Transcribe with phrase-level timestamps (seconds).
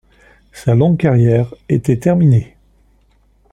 [0.51, 2.57] Sa longue carrière était terminée.